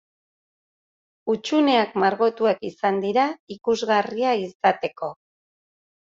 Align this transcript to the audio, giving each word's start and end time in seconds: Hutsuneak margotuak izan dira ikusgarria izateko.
Hutsuneak 1.33 1.93
margotuak 2.05 2.65
izan 2.71 2.99
dira 3.05 3.27
ikusgarria 3.59 4.35
izateko. 4.49 5.13